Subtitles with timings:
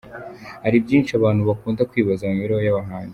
[0.63, 3.09] Hari byinshi abantu bakunda kwibaza ku mibereho y’abahanzi.